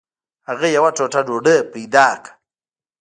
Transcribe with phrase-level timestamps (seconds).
[0.47, 2.31] هغه یوه ټوټه ډوډۍ پیدا کړه.